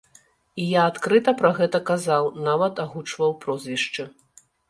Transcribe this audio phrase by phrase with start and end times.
[0.61, 4.03] І я адкрыта пра гэта казаў, нават агучваў прозвішчы.